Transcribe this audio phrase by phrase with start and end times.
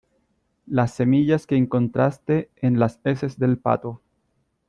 [0.65, 4.01] las semillas que encontraste en las heces del pato